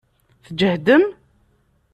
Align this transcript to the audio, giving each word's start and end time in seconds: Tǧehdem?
Tǧehdem? 0.45 1.03